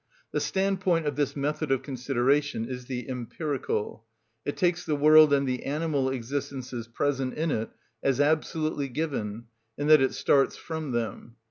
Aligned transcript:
The 0.31 0.39
standpoint 0.39 1.05
of 1.05 1.15
this 1.15 1.35
method 1.35 1.71
of 1.71 1.83
consideration 1.83 2.65
is 2.65 2.85
the 2.85 3.07
empirical. 3.07 4.03
It 4.43 4.57
takes 4.57 4.83
the 4.83 4.95
world 4.95 5.31
and 5.31 5.47
the 5.47 5.61
animal 5.63 6.09
existences 6.09 6.87
present 6.87 7.35
in 7.35 7.51
it 7.51 7.69
as 8.01 8.19
absolutely 8.19 8.87
given, 8.89 9.45
in 9.77 9.85
that 9.89 10.01
it 10.01 10.15
starts 10.15 10.57
from 10.57 10.91
them. 10.91 11.35